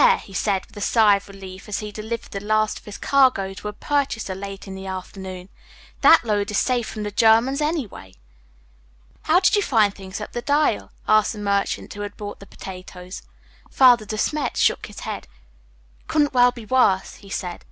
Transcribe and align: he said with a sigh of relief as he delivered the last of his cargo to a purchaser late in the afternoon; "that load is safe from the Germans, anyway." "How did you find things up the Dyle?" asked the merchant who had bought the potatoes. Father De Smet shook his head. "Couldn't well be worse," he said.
he 0.23 0.33
said 0.33 0.65
with 0.65 0.75
a 0.75 0.81
sigh 0.81 1.17
of 1.17 1.27
relief 1.29 1.69
as 1.69 1.77
he 1.77 1.91
delivered 1.91 2.31
the 2.31 2.39
last 2.39 2.79
of 2.79 2.85
his 2.85 2.97
cargo 2.97 3.53
to 3.53 3.67
a 3.67 3.71
purchaser 3.73 4.33
late 4.33 4.67
in 4.67 4.73
the 4.73 4.87
afternoon; 4.87 5.47
"that 6.01 6.25
load 6.25 6.49
is 6.49 6.57
safe 6.57 6.87
from 6.89 7.03
the 7.03 7.11
Germans, 7.11 7.61
anyway." 7.61 8.15
"How 9.25 9.39
did 9.39 9.55
you 9.55 9.61
find 9.61 9.93
things 9.93 10.19
up 10.19 10.31
the 10.31 10.41
Dyle?" 10.41 10.91
asked 11.07 11.33
the 11.33 11.37
merchant 11.37 11.93
who 11.93 12.01
had 12.01 12.17
bought 12.17 12.39
the 12.39 12.47
potatoes. 12.47 13.21
Father 13.69 14.05
De 14.05 14.17
Smet 14.17 14.57
shook 14.57 14.87
his 14.87 15.01
head. 15.01 15.27
"Couldn't 16.07 16.33
well 16.33 16.51
be 16.51 16.65
worse," 16.65 17.17
he 17.17 17.29
said. 17.29 17.59